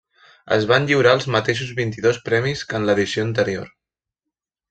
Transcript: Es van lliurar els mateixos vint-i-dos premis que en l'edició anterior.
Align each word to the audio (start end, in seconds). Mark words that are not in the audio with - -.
Es 0.53 0.63
van 0.69 0.87
lliurar 0.91 1.11
els 1.17 1.27
mateixos 1.35 1.73
vint-i-dos 1.81 2.19
premis 2.31 2.65
que 2.71 2.79
en 2.81 2.89
l'edició 2.91 3.27
anterior. 3.27 3.71